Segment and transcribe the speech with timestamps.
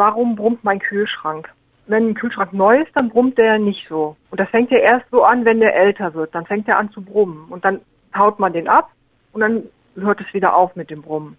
[0.00, 1.52] warum brummt mein Kühlschrank?
[1.86, 4.16] Wenn ein Kühlschrank neu ist, dann brummt der nicht so.
[4.30, 6.34] Und das fängt ja erst so an, wenn der älter wird.
[6.34, 7.44] Dann fängt er an zu brummen.
[7.50, 7.80] Und dann
[8.16, 8.90] haut man den ab
[9.32, 9.64] und dann
[9.96, 11.36] hört es wieder auf mit dem Brummen.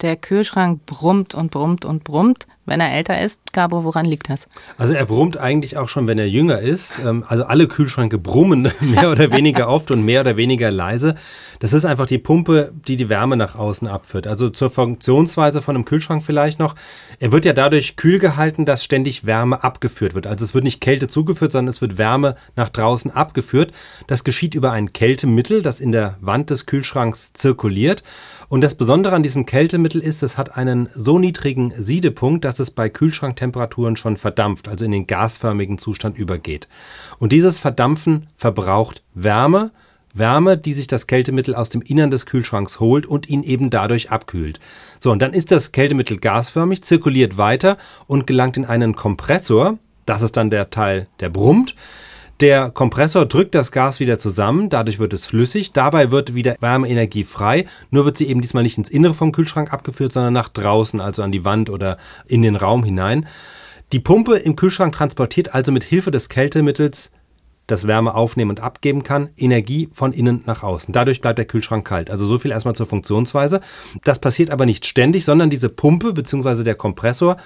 [0.00, 3.40] Der Kühlschrank brummt und brummt und brummt, wenn er älter ist.
[3.52, 4.46] Gabo, woran liegt das?
[4.76, 6.98] Also er brummt eigentlich auch schon, wenn er jünger ist.
[6.98, 11.14] Ähm, also alle Kühlschränke brummen mehr oder weniger oft und mehr oder weniger leise.
[11.60, 14.26] Das ist einfach die Pumpe, die die Wärme nach außen abführt.
[14.26, 16.74] Also zur Funktionsweise von einem Kühlschrank vielleicht noch.
[17.18, 20.26] Er wird ja dadurch kühl gehalten, dass ständig Wärme abgeführt wird.
[20.26, 23.72] Also es wird nicht Kälte zugeführt, sondern es wird Wärme nach draußen abgeführt.
[24.06, 28.04] Das geschieht über ein Kältemittel, das in der Wand des Kühlschranks zirkuliert.
[28.48, 32.70] Und das Besondere an diesem Kältemittel ist, es hat einen so niedrigen Siedepunkt, dass es
[32.70, 36.68] bei Kühlschranktemperaturen schon verdampft, also in den gasförmigen Zustand übergeht.
[37.18, 39.70] Und dieses Verdampfen verbraucht Wärme,
[40.14, 44.10] Wärme, die sich das Kältemittel aus dem Innern des Kühlschranks holt und ihn eben dadurch
[44.10, 44.58] abkühlt.
[44.98, 49.78] So, und dann ist das Kältemittel gasförmig, zirkuliert weiter und gelangt in einen Kompressor.
[50.06, 51.74] Das ist dann der Teil, der brummt.
[52.40, 57.24] Der Kompressor drückt das Gas wieder zusammen, dadurch wird es flüssig, dabei wird wieder Wärmeenergie
[57.24, 61.00] frei, nur wird sie eben diesmal nicht ins Innere vom Kühlschrank abgeführt, sondern nach draußen,
[61.00, 63.26] also an die Wand oder in den Raum hinein.
[63.90, 67.10] Die Pumpe im Kühlschrank transportiert also mit Hilfe des Kältemittels,
[67.66, 70.92] das Wärme aufnehmen und abgeben kann, Energie von innen nach außen.
[70.92, 72.08] Dadurch bleibt der Kühlschrank kalt.
[72.08, 73.60] Also so viel erstmal zur Funktionsweise.
[74.04, 76.62] Das passiert aber nicht ständig, sondern diese Pumpe bzw.
[76.62, 77.36] der Kompressor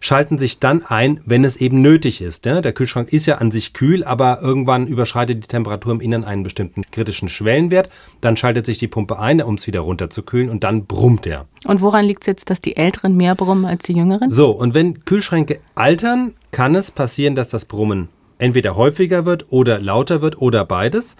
[0.00, 2.46] schalten sich dann ein, wenn es eben nötig ist.
[2.46, 2.62] Ja?
[2.62, 6.42] Der Kühlschrank ist ja an sich kühl, aber irgendwann überschreitet die Temperatur im Innern einen
[6.42, 7.90] bestimmten kritischen Schwellenwert.
[8.20, 11.46] Dann schaltet sich die Pumpe ein, um es wieder runterzukühlen und dann brummt er.
[11.66, 14.30] Und woran liegt es jetzt, dass die Älteren mehr brummen als die Jüngeren?
[14.30, 19.78] So, und wenn Kühlschränke altern, kann es passieren, dass das Brummen entweder häufiger wird oder
[19.78, 21.16] lauter wird oder beides.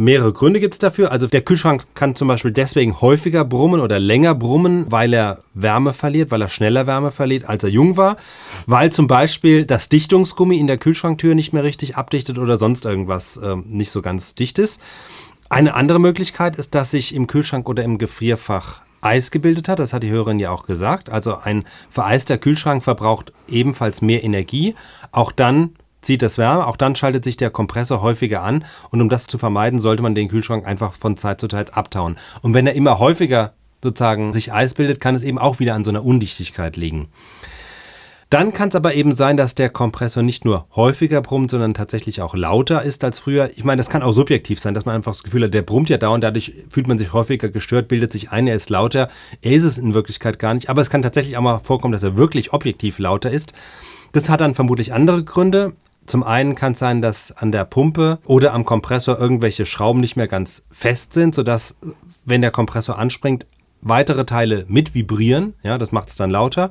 [0.00, 1.10] Mehrere Gründe gibt es dafür.
[1.10, 5.92] Also der Kühlschrank kann zum Beispiel deswegen häufiger brummen oder länger brummen, weil er Wärme
[5.92, 8.16] verliert, weil er schneller Wärme verliert, als er jung war.
[8.66, 13.38] Weil zum Beispiel das Dichtungsgummi in der Kühlschranktür nicht mehr richtig abdichtet oder sonst irgendwas
[13.38, 14.80] äh, nicht so ganz dicht ist.
[15.50, 19.80] Eine andere Möglichkeit ist, dass sich im Kühlschrank oder im Gefrierfach Eis gebildet hat.
[19.80, 21.10] Das hat die Hörerin ja auch gesagt.
[21.10, 24.76] Also ein vereister Kühlschrank verbraucht ebenfalls mehr Energie.
[25.10, 25.70] Auch dann
[26.08, 29.36] zieht das Wärme, auch dann schaltet sich der Kompressor häufiger an und um das zu
[29.36, 32.16] vermeiden, sollte man den Kühlschrank einfach von Zeit zu Zeit abtauen.
[32.40, 33.52] Und wenn er immer häufiger
[33.82, 37.08] sozusagen sich Eis bildet, kann es eben auch wieder an so einer Undichtigkeit liegen.
[38.30, 42.22] Dann kann es aber eben sein, dass der Kompressor nicht nur häufiger brummt, sondern tatsächlich
[42.22, 43.50] auch lauter ist als früher.
[43.56, 45.90] Ich meine, das kann auch subjektiv sein, dass man einfach das Gefühl hat, der brummt
[45.90, 49.10] ja dauernd, dadurch fühlt man sich häufiger gestört, bildet sich ein, er ist lauter.
[49.42, 50.70] Er ist es in Wirklichkeit gar nicht.
[50.70, 53.52] Aber es kann tatsächlich auch mal vorkommen, dass er wirklich objektiv lauter ist.
[54.12, 55.74] Das hat dann vermutlich andere Gründe.
[56.08, 60.16] Zum einen kann es sein, dass an der Pumpe oder am Kompressor irgendwelche Schrauben nicht
[60.16, 61.76] mehr ganz fest sind, sodass,
[62.24, 63.46] wenn der Kompressor anspringt,
[63.82, 65.52] weitere Teile mit vibrieren.
[65.62, 66.70] Ja, das macht es dann lauter.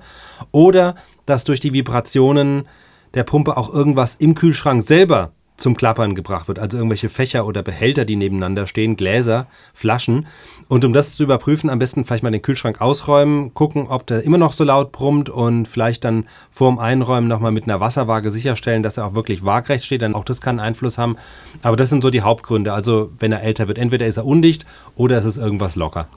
[0.51, 0.95] Oder
[1.27, 2.67] dass durch die Vibrationen
[3.13, 6.59] der Pumpe auch irgendwas im Kühlschrank selber zum Klappern gebracht wird.
[6.59, 10.27] Also irgendwelche Fächer oder Behälter, die nebeneinander stehen, Gläser, Flaschen.
[10.67, 14.23] Und um das zu überprüfen, am besten vielleicht mal den Kühlschrank ausräumen, gucken, ob der
[14.23, 18.83] immer noch so laut brummt und vielleicht dann vorm Einräumen nochmal mit einer Wasserwaage sicherstellen,
[18.83, 20.03] dass er auch wirklich waagrecht steht.
[20.03, 21.17] Dann auch das kann Einfluss haben.
[21.63, 22.73] Aber das sind so die Hauptgründe.
[22.73, 26.07] Also wenn er älter wird, entweder ist er undicht oder es ist irgendwas locker.